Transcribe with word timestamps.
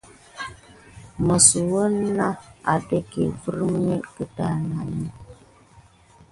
Məs 1.25 1.47
wouna 1.69 2.05
nà 2.17 2.27
aɗaïka 2.71 3.21
virmi 3.41 3.93
keɗani. 4.13 5.07